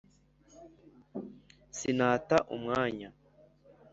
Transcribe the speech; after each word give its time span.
sinata 1.77 2.37
umwanya 2.55 3.09